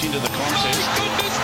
[0.00, 0.80] much into the contest.
[0.96, 1.38] Goodness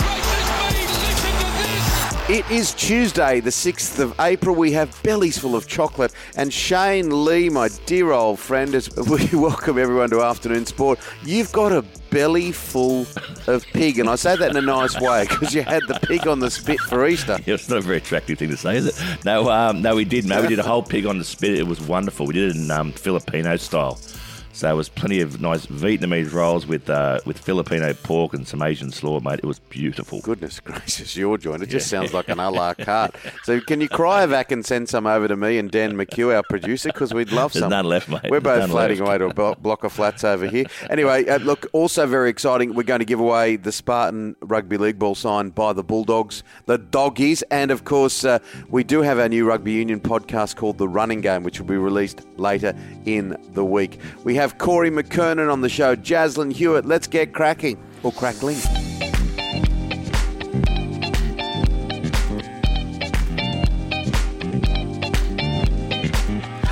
[0.71, 2.29] me, listen to this!
[2.29, 4.55] It is Tuesday, the 6th of April.
[4.55, 6.13] We have bellies full of chocolate.
[6.35, 10.99] And Shane Lee, my dear old friend, as we welcome everyone to Afternoon Sport.
[11.23, 13.05] You've got a belly full
[13.47, 13.99] of pig.
[13.99, 16.49] And I say that in a nice way because you had the pig on the
[16.49, 17.37] spit for Easter.
[17.45, 19.25] Yeah, it's not a very attractive thing to say, is it?
[19.25, 20.25] No, um, no, we did.
[20.25, 21.57] No, we did a whole pig on the spit.
[21.57, 22.25] It was wonderful.
[22.25, 23.99] We did it in um, Filipino style.
[24.57, 28.61] So it was plenty of nice Vietnamese rolls with uh, with Filipino pork and some
[28.61, 29.39] Asian slaw, mate.
[29.43, 30.19] It was beautiful.
[30.21, 31.61] Goodness gracious, your joint.
[31.63, 33.15] It just sounds like an a la carte.
[33.43, 36.43] So can you cry cryovac and send some over to me and Dan McHugh, our
[36.43, 37.69] producer, because we'd love There's some.
[37.69, 38.21] none left, mate.
[38.29, 39.07] We're both floating left.
[39.07, 40.65] away to a blo- block of flats over here.
[40.89, 42.73] Anyway, uh, look, also very exciting.
[42.73, 46.77] We're going to give away the Spartan Rugby League ball signed by the Bulldogs, the
[46.77, 50.87] Doggies, and of course, uh, we do have our new rugby union podcast called The
[50.87, 52.73] Running Game, which will be released later
[53.05, 53.99] in the week.
[54.23, 56.85] We have Corey McKernan on the show, Jaslyn Hewitt.
[56.85, 58.57] Let's get cracking or crackling.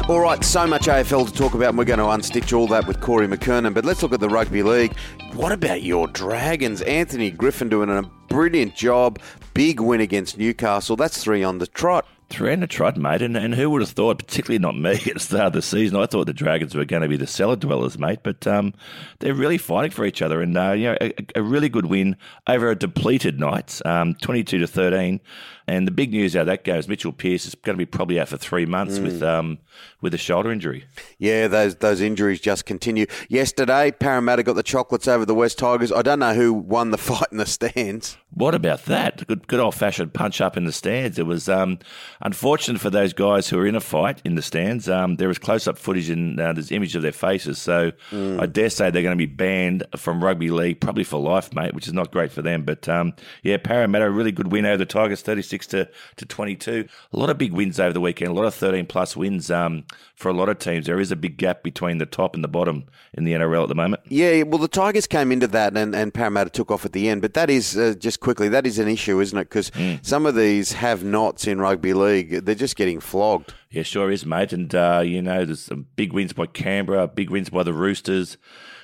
[0.07, 2.85] All right, so much AFL to talk about, and we're going to unstitch all that
[2.85, 3.73] with Corey McKernan.
[3.73, 4.95] But let's look at the rugby league.
[5.33, 6.83] What about your Dragons?
[6.83, 9.19] Anthony Griffin doing a brilliant job.
[9.55, 10.95] Big win against Newcastle.
[10.95, 12.05] That's three on the trot.
[12.35, 15.13] Three and a trot, mate, and, and who would have thought, particularly not me at
[15.13, 17.55] the start of the season, I thought the Dragons were going to be the cellar
[17.55, 18.73] dwellers, mate, but um,
[19.19, 22.17] they're really fighting for each other, and uh, you know, a, a really good win
[22.45, 25.21] over a depleted Knights, um, 22 to 13,
[25.67, 28.19] and the big news out of that goes, Mitchell Pearce is going to be probably
[28.19, 29.57] out for three months with um,
[30.01, 30.85] with a shoulder injury.
[31.17, 33.05] Yeah, those those injuries just continue.
[33.29, 35.91] Yesterday, Parramatta got the chocolates over the West Tigers.
[35.91, 38.17] I don't know who won the fight in the stands.
[38.31, 39.25] What about that?
[39.27, 41.17] Good, good old fashioned punch up in the stands.
[41.17, 41.79] It was um,
[42.19, 44.89] unfortunate for those guys who were in a fight in the stands.
[44.89, 47.57] Um, there was close up footage and uh, there's image of their faces.
[47.59, 51.53] So I dare say they're going to be banned from rugby league probably for life,
[51.53, 52.63] mate, which is not great for them.
[52.63, 55.21] But um, yeah, Parramatta, a really good win over the Tigers,
[55.55, 56.87] 36 to, to 22.
[57.13, 59.83] A lot of big wins over the weekend, a lot of 13 plus wins um,
[60.15, 60.85] for a lot of teams.
[60.85, 63.69] There is a big gap between the top and the bottom in the NRL at
[63.69, 64.01] the moment.
[64.07, 67.21] Yeah, well, the Tigers came into that, and, and Parramatta took off at the end.
[67.21, 69.49] But that is uh, just quickly that is an issue, isn't it?
[69.49, 69.71] Because
[70.01, 72.45] some of these have nots in rugby league.
[72.45, 73.53] They're just getting flogged.
[73.69, 74.53] Yeah, sure is, mate.
[74.53, 78.37] And, uh, you know, there's some big wins by Canberra, big wins by the Roosters.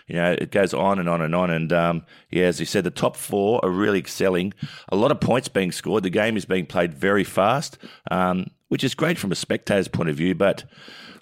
[0.07, 1.49] You know, it goes on and on and on.
[1.49, 4.53] And, um, yeah, as you said, the top four are really excelling.
[4.89, 6.03] A lot of points being scored.
[6.03, 7.77] The game is being played very fast,
[8.09, 10.35] um, which is great from a spectator's point of view.
[10.35, 10.65] But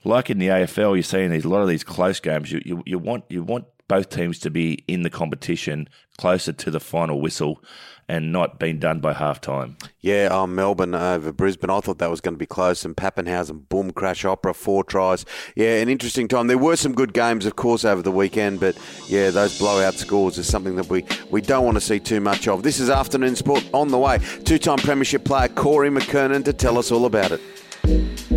[0.04, 2.52] like in the AFL, you're seeing these, a lot of these close games.
[2.52, 6.72] You, you, you want you want both teams to be in the competition closer to
[6.72, 7.62] the final whistle
[8.08, 9.78] and not being done by half time.
[10.02, 11.70] Yeah, oh, Melbourne over Brisbane.
[11.70, 12.84] I thought that was going to be close.
[12.84, 15.26] And Papenhuyzen, boom, crash opera, four tries.
[15.56, 16.48] Yeah, an interesting time.
[16.48, 18.76] There were some good games, of course, over the weekend, but
[19.08, 22.48] yeah, those blowout scores is something that we, we don't want to see too much
[22.48, 22.64] of.
[22.64, 24.20] This is afternoon sport on the way.
[24.44, 28.29] Two time Premiership player Corey McKernan to tell us all about it.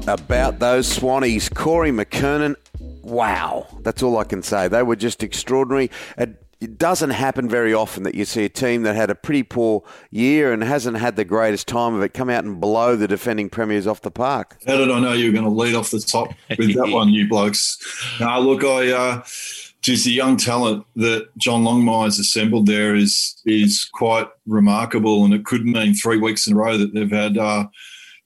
[0.00, 1.54] What about those Swannies?
[1.54, 2.56] Corey McKernan,
[3.02, 3.66] wow.
[3.82, 4.66] That's all I can say.
[4.66, 5.90] They were just extraordinary.
[6.16, 9.82] It, doesn't happen very often that you see a team that had a pretty poor
[10.10, 13.48] year and hasn't had the greatest time of it come out and blow the defending
[13.48, 14.58] premiers off the park.
[14.66, 17.10] How did I know you were going to lead off the top with that one,
[17.10, 17.78] you blokes?
[18.20, 19.22] Now, look, I uh,
[19.82, 25.44] just the young talent that John Longmire's assembled there is is quite remarkable, and it
[25.44, 27.66] could mean three weeks in a row that they've had uh,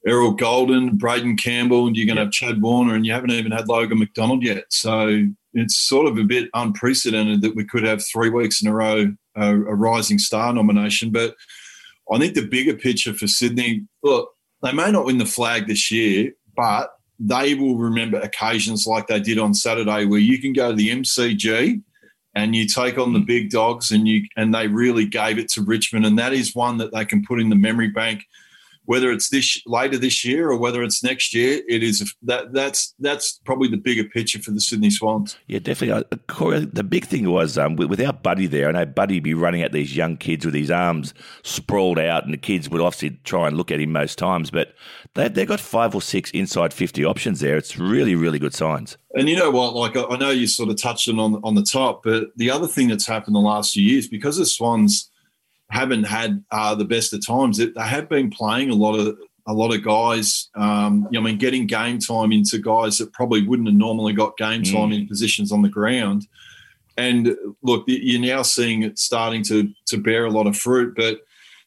[0.06, 3.52] Errol Gulden, Braeden Campbell, and you're going to have Chad Warner, and you haven't even
[3.52, 4.64] had Logan McDonald yet.
[4.70, 8.74] So it's sort of a bit unprecedented that we could have three weeks in a
[8.74, 11.34] row uh, a rising star nomination, but.
[12.12, 14.28] I think the bigger picture for Sydney, look,
[14.62, 19.20] they may not win the flag this year, but they will remember occasions like they
[19.20, 21.82] did on Saturday where you can go to the MCG
[22.34, 25.62] and you take on the big dogs and you and they really gave it to
[25.62, 28.24] Richmond and that is one that they can put in the memory bank
[28.86, 32.94] whether it's this later this year or whether it's next year it is that that's
[32.98, 36.04] that's probably the bigger picture for the Sydney Swans Yeah, definitely.
[36.10, 39.22] Uh, Corey, the big thing was um, with- without Buddy there, I know Buddy would
[39.24, 42.80] be running at these young kids with his arms sprawled out, and the kids would
[42.80, 44.50] obviously try and look at him most times.
[44.50, 44.74] But
[45.14, 47.56] they, they've got five or six inside 50 options there.
[47.56, 48.96] It's really, really good signs.
[49.14, 49.74] And you know what?
[49.74, 52.50] Like I I know you sort of touched on on on the top, but the
[52.50, 55.10] other thing that's happened the last few years because the Swans
[55.74, 59.52] haven't had uh, the best of times, they have been playing a lot of a
[59.52, 60.48] lot of guys.
[60.54, 64.14] Um, you know, I mean, getting game time into guys that probably wouldn't have normally
[64.14, 66.26] got game time in positions on the ground.
[66.96, 71.20] And look, you're now seeing it starting to to bear a lot of fruit, but.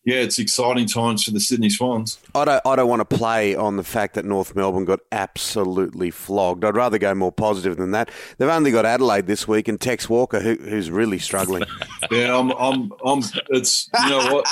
[0.08, 2.18] Yeah, it's exciting times for the Sydney Swans.
[2.34, 6.12] I don't, I don't want to play on the fact that North Melbourne got absolutely
[6.12, 6.64] flogged.
[6.64, 8.10] I'd rather go more positive than that.
[8.38, 11.66] They've only got Adelaide this week and Tex Walker, who, who's really struggling.
[12.12, 13.22] yeah, I'm, I'm, I'm.
[13.50, 14.48] It's you know what,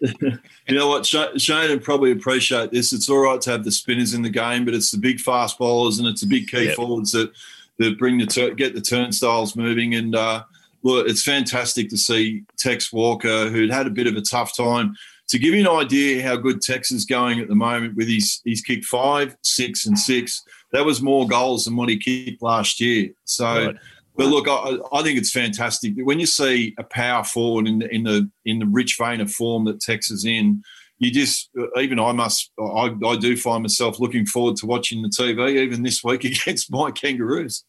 [0.66, 1.06] you know what.
[1.06, 2.92] Shane would probably appreciate this.
[2.92, 5.56] It's all right to have the spinners in the game, but it's the big fast
[5.56, 6.74] bowlers and it's the big key yep.
[6.74, 7.30] forwards that
[7.78, 10.16] that bring the tur- get the turnstiles moving and.
[10.16, 10.42] Uh,
[10.82, 14.94] look, it's fantastic to see Tex Walker, who'd had a bit of a tough time.
[15.28, 18.40] To give you an idea how good Tex is going at the moment, with his
[18.44, 20.42] he's kicked five, six, and six.
[20.72, 23.10] That was more goals than what he kicked last year.
[23.24, 23.76] So, right.
[24.16, 27.94] but look, I, I, think it's fantastic when you see a power forward in the
[27.94, 30.62] in the in the rich vein of form that Tex is in.
[30.98, 31.48] You just
[31.78, 35.82] even I must I, I do find myself looking forward to watching the TV even
[35.82, 37.64] this week against my Kangaroos.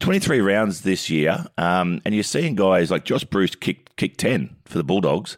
[0.00, 4.56] 23 rounds this year, um, and you're seeing guys like Josh Bruce kick kick 10
[4.64, 5.36] for the Bulldogs.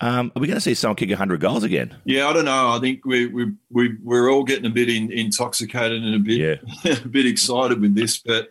[0.00, 1.96] Um, are we going to see someone kick 100 goals again?
[2.04, 2.68] Yeah, I don't know.
[2.68, 6.62] I think we, we, we, we're all getting a bit in, intoxicated and a bit,
[6.84, 6.92] yeah.
[7.04, 8.18] a bit excited with this.
[8.18, 8.50] But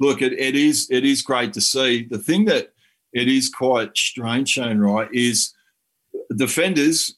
[0.00, 2.04] look, it, it is it is great to see.
[2.04, 2.72] The thing that
[3.12, 5.54] it is quite strange, Shane, right, is
[6.34, 7.14] defenders,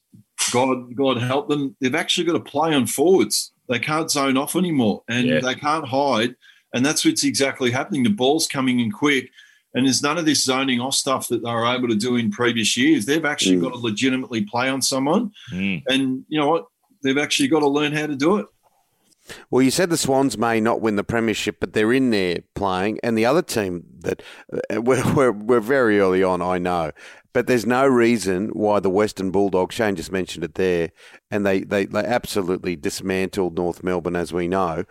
[0.52, 3.52] God, God help them, they've actually got to play on forwards.
[3.69, 5.40] They can't zone off anymore and yeah.
[5.40, 6.37] they can't hide–
[6.75, 8.03] and that's what's exactly happening.
[8.03, 9.31] The ball's coming in quick.
[9.75, 12.31] And there's none of this zoning off stuff that they were able to do in
[12.31, 13.05] previous years.
[13.05, 13.62] They've actually mm.
[13.62, 15.31] got to legitimately play on someone.
[15.53, 15.82] Mm.
[15.87, 16.67] And you know what?
[17.03, 18.47] They've actually got to learn how to do it.
[19.50, 22.99] Well, you said the Swans may not win the premiership, but they're in there playing.
[23.03, 24.23] And the other team that
[24.53, 26.93] uh, we're, we're, we're very early on, I know,
[27.32, 30.91] but there's no reason why the Western Bulldogs, Shane just mentioned it there,
[31.31, 34.85] and they, they, they absolutely dismantled North Melbourne, as we know.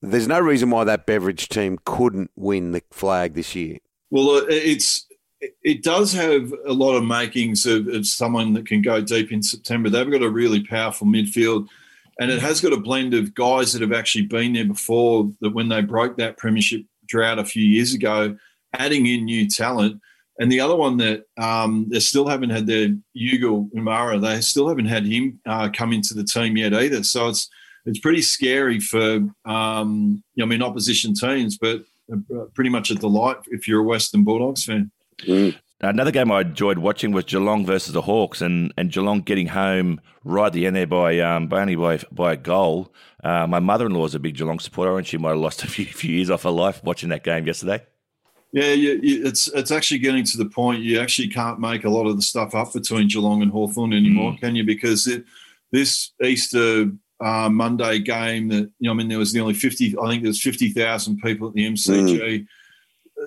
[0.00, 3.78] There's no reason why that Beveridge team couldn't win the flag this year.
[4.10, 5.06] Well, it's
[5.62, 9.42] it does have a lot of makings of, of, someone that can go deep in
[9.42, 9.88] September.
[9.88, 11.68] They've got a really powerful midfield,
[12.18, 15.30] and it has got a blend of guys that have actually been there before.
[15.40, 18.36] That when they broke that premiership drought a few years ago,
[18.74, 20.00] adding in new talent.
[20.40, 24.68] And the other one that um, they still haven't had their Hugo Umara, they still
[24.68, 27.02] haven't had him uh, come into the team yet either.
[27.02, 27.48] So it's
[27.88, 31.82] it's pretty scary for um, you know, I mean opposition teams, but
[32.12, 34.90] uh, pretty much a delight if you're a Western Bulldogs fan.
[35.22, 35.56] Mm.
[35.80, 40.00] Another game I enjoyed watching was Geelong versus the Hawks, and, and Geelong getting home
[40.24, 42.92] right at the end there by um, by only by, by a goal.
[43.22, 45.62] Uh, my mother in law is a big Geelong supporter, and she might have lost
[45.62, 47.84] a few few years off her life watching that game yesterday.
[48.52, 51.90] Yeah, you, you, it's it's actually getting to the point you actually can't make a
[51.90, 54.40] lot of the stuff up between Geelong and Hawthorn anymore, mm.
[54.40, 54.64] can you?
[54.64, 55.24] Because it,
[55.70, 59.94] this Easter uh, Monday game that you know, I mean, there was nearly fifty.
[60.00, 62.20] I think there's fifty thousand people at the MCG.
[62.20, 62.46] Mm.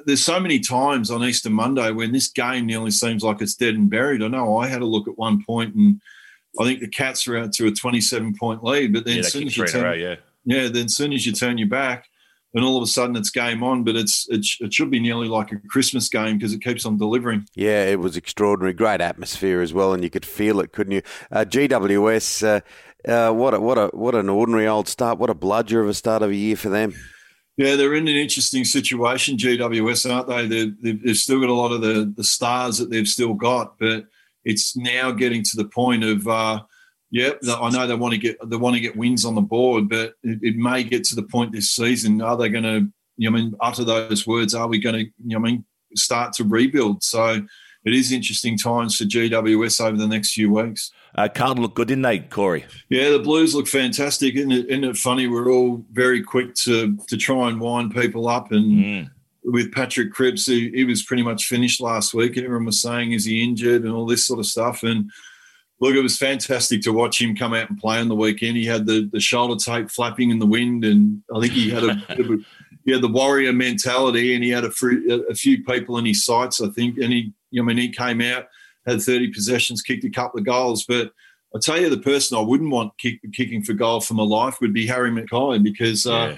[0.05, 3.75] There's so many times on Easter Monday when this game nearly seems like it's dead
[3.75, 4.23] and buried.
[4.23, 5.99] I know I had a look at one point, and
[6.59, 8.93] I think the Cats are out to a 27 point lead.
[8.93, 10.15] But then, yeah, soon as you turn, yeah,
[10.45, 12.07] yeah, then soon as you turn your back,
[12.53, 13.83] and all of a sudden it's game on.
[13.83, 16.97] But it's it, it should be nearly like a Christmas game because it keeps on
[16.97, 17.45] delivering.
[17.53, 21.01] Yeah, it was extraordinary, great atmosphere as well, and you could feel it, couldn't you?
[21.31, 22.47] Uh, GWS.
[22.47, 22.61] Uh,
[23.07, 25.17] uh, what a, what a what an ordinary old start.
[25.17, 26.93] What a bludger of a start of a year for them.
[27.57, 30.47] Yeah, they're in an interesting situation, GWS, aren't they?
[30.47, 34.05] They've, they've still got a lot of the, the stars that they've still got, but
[34.45, 36.61] it's now getting to the point of, uh,
[37.11, 39.89] yeah, I know they want to get they want to get wins on the board,
[39.89, 42.21] but it, it may get to the point this season.
[42.21, 42.87] Are they going to,
[43.17, 44.55] you know, I mean, utter those words?
[44.55, 47.03] Are we going to, you know, I mean, start to rebuild?
[47.03, 47.45] So
[47.83, 50.91] it is interesting times for GWS over the next few weeks.
[51.15, 52.65] Uh, Carlton looked good, didn't they, Corey?
[52.89, 54.35] Yeah, the Blues look fantastic.
[54.35, 55.27] Isn't it, isn't it funny?
[55.27, 58.51] We're all very quick to to try and wind people up.
[58.51, 59.11] And mm.
[59.43, 62.37] with Patrick Cripps, he, he, was pretty much finished last week.
[62.37, 64.83] And everyone was saying, is he injured and all this sort of stuff.
[64.83, 65.11] And
[65.81, 68.55] look, it was fantastic to watch him come out and play on the weekend.
[68.55, 70.85] He had the, the shoulder tape flapping in the wind.
[70.85, 72.15] And I think he had a, a
[72.85, 74.71] he had the warrior mentality and he had a,
[75.29, 76.97] a few people in his sights, I think.
[76.97, 78.47] And he I mean, he came out,
[78.85, 80.85] had 30 possessions, kicked a couple of goals.
[80.87, 81.11] But
[81.55, 84.57] I tell you, the person I wouldn't want kick, kicking for goal for my life
[84.61, 86.35] would be Harry McKay because uh,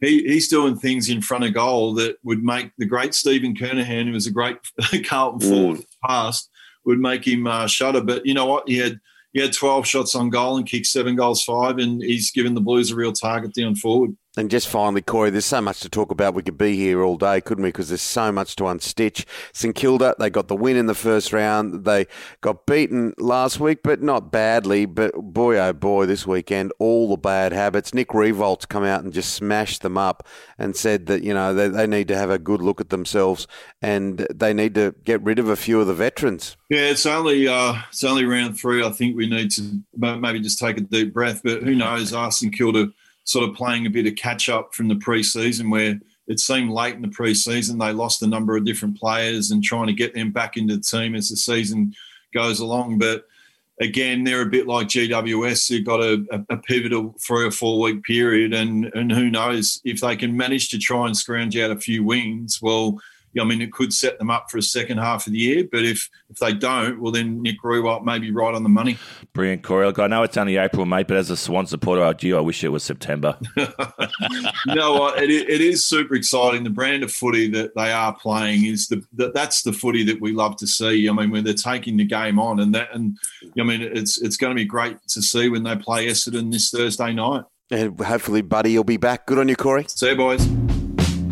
[0.00, 0.08] yeah.
[0.08, 4.06] he, he's doing things in front of goal that would make the great Stephen Kernahan,
[4.06, 4.58] who was a great
[5.04, 5.50] Carlton mm.
[5.50, 6.50] forward past,
[6.84, 8.02] would make him uh, shudder.
[8.02, 8.68] But you know what?
[8.68, 9.00] He had
[9.32, 12.60] he had 12 shots on goal and kicked seven goals, five, and he's given the
[12.60, 14.16] Blues a real target down forward.
[14.36, 16.34] And just finally, Corey, there's so much to talk about.
[16.34, 17.70] We could be here all day, couldn't we?
[17.70, 19.24] Because there's so much to unstitch.
[19.52, 21.84] St Kilda, they got the win in the first round.
[21.84, 22.06] They
[22.40, 24.86] got beaten last week, but not badly.
[24.86, 27.92] But boy, oh boy, this weekend, all the bad habits.
[27.92, 31.66] Nick Riewoldt come out and just smashed them up and said that, you know, they,
[31.66, 33.48] they need to have a good look at themselves
[33.82, 36.56] and they need to get rid of a few of the veterans.
[36.68, 38.84] Yeah, it's only uh, it's only round three.
[38.84, 41.40] I think we need to maybe just take a deep breath.
[41.42, 42.14] But who knows?
[42.36, 42.92] St Kilda
[43.24, 46.94] sort of playing a bit of catch up from the preseason where it seemed late
[46.94, 50.30] in the preseason they lost a number of different players and trying to get them
[50.30, 51.94] back into the team as the season
[52.32, 52.98] goes along.
[52.98, 53.24] But
[53.80, 55.68] again, they're a bit like GWS.
[55.68, 60.00] who've got a, a, pivotal three or four week period, and and who knows if
[60.00, 62.60] they can manage to try and scrounge out a few wins.
[62.62, 63.00] Well,
[63.38, 65.68] I mean, it could set them up for a second half of the year.
[65.70, 68.98] But if if they don't, well, then Nick Riewoldt may be right on the money.
[69.32, 69.86] Brilliant, Corey.
[69.86, 72.36] Look, I know it's only April, mate, but as a Swan supporter, I do.
[72.36, 73.38] I wish it was September.
[73.56, 75.22] you know what?
[75.22, 76.64] It, it is super exciting.
[76.64, 80.32] The brand of footy that they are playing is the that's the footy that we
[80.32, 81.08] love to see.
[81.08, 83.16] I mean, when they're taking the game on, and that, and
[83.58, 86.70] I mean, it's it's going to be great to see when they play Essendon this
[86.70, 87.44] Thursday night.
[87.70, 89.26] And hopefully, Buddy, you'll be back.
[89.26, 89.86] Good on you, Corey.
[89.88, 90.79] See you, boys.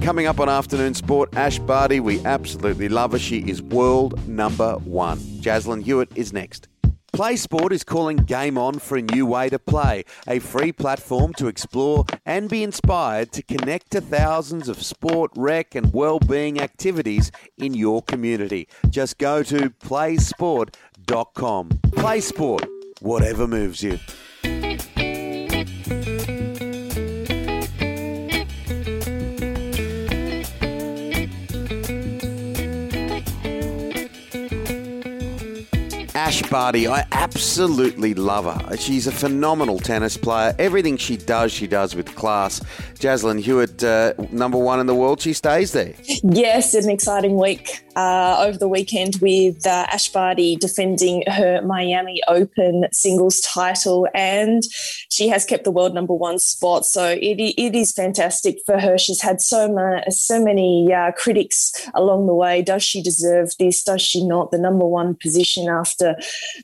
[0.08, 2.00] Coming up on Afternoon Sport, Ash Barty.
[2.00, 3.18] We absolutely love her.
[3.18, 5.18] She is world number one.
[5.18, 6.66] Jaslyn Hewitt is next.
[7.12, 11.34] Play Sport is calling Game On for a new way to play, a free platform
[11.34, 17.30] to explore and be inspired to connect to thousands of sport, rec, and well-being activities
[17.58, 18.66] in your community.
[18.88, 21.68] Just go to playsport.com.
[21.92, 22.66] Play Sport,
[23.00, 23.98] whatever moves you.
[36.28, 38.76] Ash Barty, I absolutely love her.
[38.76, 40.54] She's a phenomenal tennis player.
[40.58, 42.60] Everything she does, she does with class.
[42.96, 45.94] Jaslyn Hewitt, uh, number one in the world, she stays there.
[46.22, 52.20] Yes, an exciting week uh, over the weekend with uh, Ash Barty defending her Miami
[52.28, 54.62] Open singles title, and
[55.08, 56.84] she has kept the world number one spot.
[56.84, 58.98] So it, it is fantastic for her.
[58.98, 59.74] She's had so
[60.10, 62.60] so many uh, critics along the way.
[62.60, 63.82] Does she deserve this?
[63.82, 64.50] Does she not?
[64.50, 66.16] The number one position after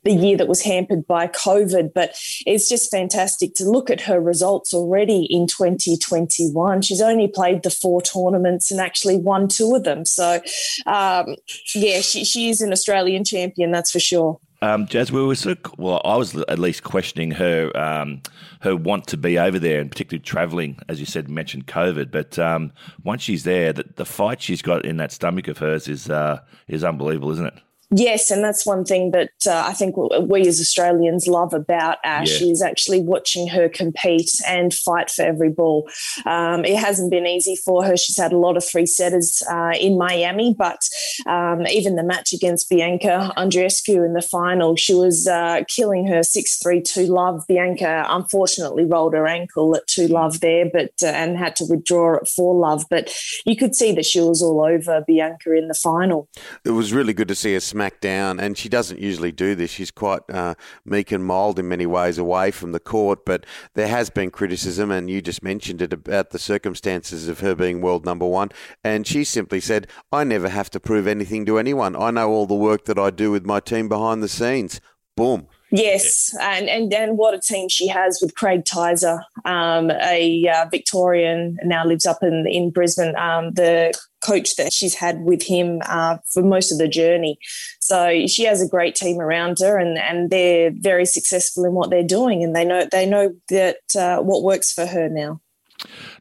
[0.04, 1.92] the year that was hampered by COVID.
[1.94, 6.82] But it's just fantastic to look at her results already in 2021.
[6.82, 10.04] She's only played the four tournaments and actually won two of them.
[10.04, 10.40] So,
[10.86, 11.36] um,
[11.74, 14.38] yeah, she, she is an Australian champion, that's for sure.
[14.64, 18.22] Um, Jazz, we were sort of, well, I was at least questioning her um,
[18.60, 22.10] her want to be over there, and particularly travelling, as you said, mentioned COVID.
[22.10, 25.86] But um, once she's there, the, the fight she's got in that stomach of hers
[25.86, 27.54] is uh, is unbelievable, isn't it?
[27.96, 32.40] Yes, and that's one thing that uh, I think we as Australians love about Ash
[32.40, 32.48] yeah.
[32.48, 35.88] is actually watching her compete and fight for every ball.
[36.26, 37.96] Um, it hasn't been easy for her.
[37.96, 40.80] She's had a lot of three setters uh, in Miami, but
[41.26, 46.24] um, even the match against Bianca Andreescu in the final, she was uh, killing her
[46.24, 47.44] 6 3 2 love.
[47.46, 52.16] Bianca unfortunately rolled her ankle at 2 love there, but uh, and had to withdraw
[52.16, 52.86] at 4 love.
[52.90, 53.14] But
[53.46, 56.28] you could see that she was all over Bianca in the final.
[56.64, 59.70] It was really good to see her smash down, and she doesn't usually do this.
[59.70, 63.88] She's quite uh, meek and mild in many ways away from the court, but there
[63.88, 68.04] has been criticism, and you just mentioned it about the circumstances of her being world
[68.04, 68.50] number one.
[68.82, 71.96] And she simply said, I never have to prove anything to anyone.
[71.96, 74.80] I know all the work that I do with my team behind the scenes.
[75.16, 75.46] Boom.
[75.70, 80.66] Yes, and, and and what a team she has with Craig Tyzzer, um, a uh,
[80.70, 83.16] Victorian now lives up in in Brisbane.
[83.16, 83.92] Um, the
[84.24, 87.38] coach that she's had with him uh, for most of the journey,
[87.80, 91.90] so she has a great team around her, and and they're very successful in what
[91.90, 95.40] they're doing, and they know they know that uh, what works for her now.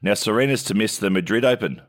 [0.02, 1.82] Now, Serena's to miss the Madrid Open.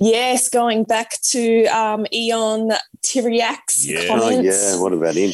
[0.00, 2.72] Yes, going back to um, Ion
[3.04, 4.08] Tiriac's yeah.
[4.08, 4.72] comments.
[4.72, 5.30] Oh, yeah, what about him?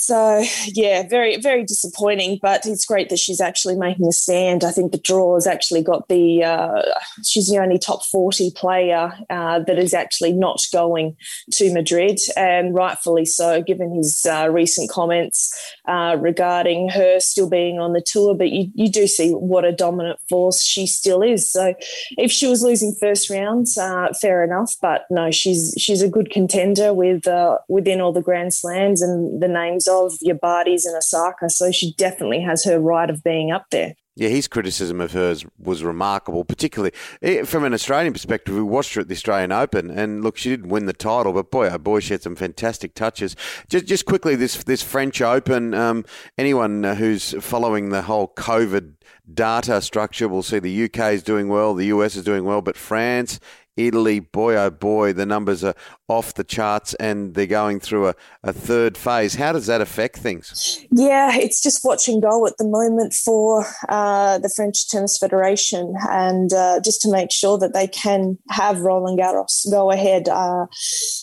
[0.00, 2.38] So yeah, very very disappointing.
[2.40, 4.62] But it's great that she's actually making a stand.
[4.62, 6.44] I think the draw has actually got the.
[6.44, 6.82] Uh,
[7.24, 11.16] she's the only top forty player uh, that is actually not going
[11.54, 15.52] to Madrid, and rightfully so, given his uh, recent comments
[15.88, 18.36] uh, regarding her still being on the tour.
[18.36, 21.50] But you you do see what a dominant force she still is.
[21.50, 21.74] So
[22.16, 24.74] if she was losing first rounds, uh, fair enough.
[24.80, 29.42] But no, she's she's a good contender with uh, within all the Grand Slams and
[29.42, 31.50] the names of your and Osaka.
[31.50, 33.94] So she definitely has her right of being up there.
[34.18, 36.92] Yeah, his criticism of hers was remarkable, particularly
[37.22, 38.52] eh, from an Australian perspective.
[38.52, 41.52] We watched her at the Australian Open, and look, she didn't win the title, but
[41.52, 43.36] boy, oh boy, she had some fantastic touches.
[43.68, 45.72] Just, just quickly, this this French Open.
[45.72, 46.04] Um,
[46.36, 48.94] anyone uh, who's following the whole COVID
[49.32, 52.76] data structure will see the UK is doing well, the US is doing well, but
[52.76, 53.38] France
[53.78, 55.74] Italy, boy oh boy, the numbers are
[56.08, 59.34] off the charts and they're going through a, a third phase.
[59.34, 60.84] How does that affect things?
[60.90, 65.94] Yeah, it's just watch and go at the moment for uh, the French Tennis Federation
[66.10, 70.28] and uh, just to make sure that they can have Roland Garros go ahead.
[70.28, 70.66] Uh,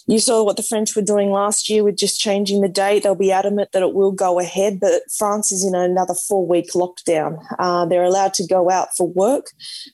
[0.07, 3.03] you saw what the French were doing last year with just changing the date.
[3.03, 6.71] They'll be adamant that it will go ahead, but France is in another four week
[6.73, 7.37] lockdown.
[7.59, 9.47] Uh, they're allowed to go out for work.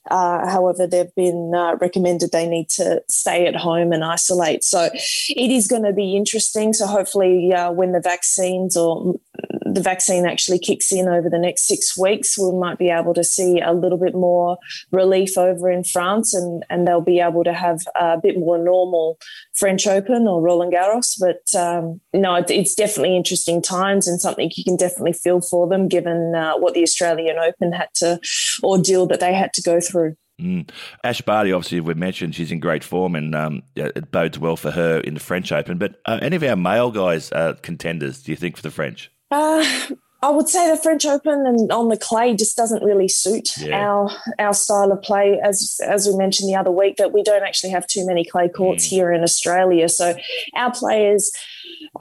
[0.10, 4.64] Uh, however, they've been uh, recommended they need to stay at home and isolate.
[4.64, 6.74] So it is going to be interesting.
[6.74, 9.16] So hopefully, uh, when the vaccines or
[9.74, 13.24] the vaccine actually kicks in over the next six weeks, we might be able to
[13.24, 14.58] see a little bit more
[14.92, 19.18] relief over in France and, and they'll be able to have a bit more normal
[19.54, 21.16] French Open or Roland Garros.
[21.20, 25.88] But um, no, it's definitely interesting times and something you can definitely feel for them
[25.88, 28.20] given uh, what the Australian Open had to
[28.64, 30.16] ordeal that they had to go through.
[30.42, 30.70] Mm.
[31.04, 34.72] Ash Barty, obviously, we've mentioned she's in great form and um, it bodes well for
[34.72, 35.78] her in the French Open.
[35.78, 39.12] But uh, any of our male guys uh, contenders, do you think, for the French?
[39.30, 39.66] Uh,
[40.24, 43.80] I would say the French Open and on the clay just doesn't really suit yeah.
[43.80, 45.40] our our style of play.
[45.44, 48.48] As as we mentioned the other week, that we don't actually have too many clay
[48.48, 48.90] courts mm.
[48.90, 49.90] here in Australia.
[49.90, 50.16] So
[50.56, 51.32] our players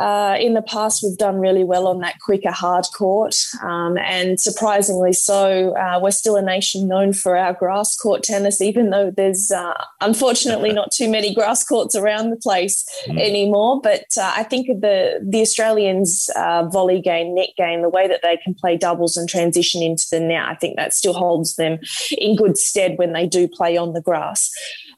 [0.01, 4.41] uh, in the past, we've done really well on that quicker hard court, um, and
[4.41, 9.11] surprisingly so, uh, we're still a nation known for our grass court tennis, even though
[9.11, 13.21] there's uh, unfortunately not too many grass courts around the place mm.
[13.21, 13.79] anymore.
[13.83, 18.23] But uh, I think the the Australians' uh, volley game, net game, the way that
[18.23, 21.79] they can play doubles and transition into the net, I think that still holds them
[22.17, 24.51] in good stead when they do play on the grass.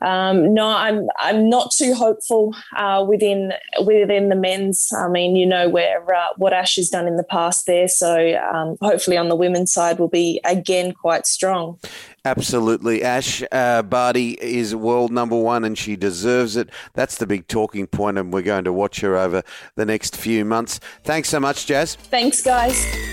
[0.02, 3.52] Um, no, I'm I'm not too hopeful uh, within
[3.84, 4.91] within the men's.
[4.92, 7.88] I mean, you know where uh, what Ash has done in the past there.
[7.88, 11.78] So um, hopefully on the women's side will be again quite strong.
[12.24, 13.02] Absolutely.
[13.02, 16.70] Ash uh, Barty is world number one and she deserves it.
[16.94, 19.42] That's the big talking point, and we're going to watch her over
[19.74, 20.78] the next few months.
[21.02, 21.96] Thanks so much, Jazz.
[21.96, 23.11] Thanks, guys.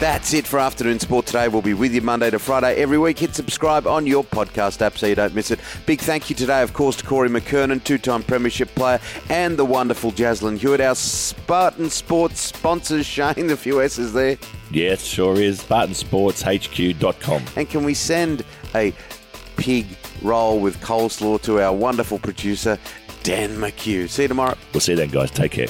[0.00, 1.48] That's it for Afternoon Sport today.
[1.48, 3.18] We'll be with you Monday to Friday every week.
[3.18, 5.58] Hit subscribe on your podcast app so you don't miss it.
[5.86, 9.64] Big thank you today, of course, to Corey McKernan, two time Premiership player, and the
[9.64, 13.06] wonderful Jaslyn Hewitt, our Spartan Sports sponsors.
[13.18, 14.38] Shane, the few S's there.
[14.70, 15.60] Yes, sure is.
[15.62, 17.42] SpartanSportsHQ.com.
[17.56, 18.44] And can we send
[18.76, 18.94] a
[19.56, 19.84] pig
[20.22, 22.78] roll with coleslaw to our wonderful producer,
[23.24, 24.08] Dan McHugh?
[24.08, 24.56] See you tomorrow.
[24.72, 25.32] We'll see you then, guys.
[25.32, 25.66] Take care.